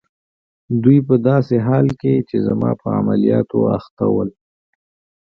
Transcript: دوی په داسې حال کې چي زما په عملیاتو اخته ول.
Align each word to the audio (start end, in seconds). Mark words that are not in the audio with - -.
دوی 0.83 0.99
په 1.07 1.15
داسې 1.27 1.55
حال 1.65 1.87
کې 1.99 2.13
چي 2.27 2.37
زما 2.47 2.71
په 2.81 2.87
عملیاتو 2.99 3.59
اخته 3.77 4.05
ول. 4.13 4.29